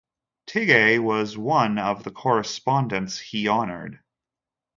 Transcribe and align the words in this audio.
Tighe 0.47 0.97
was 0.97 1.37
one 1.37 1.77
of 1.77 2.11
correspondents 2.15 3.19
he 3.19 3.47
honored. 3.47 3.99